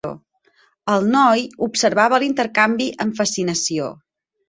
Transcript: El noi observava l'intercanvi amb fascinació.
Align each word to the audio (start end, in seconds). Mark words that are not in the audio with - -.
El 0.93 1.05
noi 1.17 1.45
observava 1.67 2.23
l'intercanvi 2.25 2.91
amb 3.07 3.23
fascinació. 3.25 3.97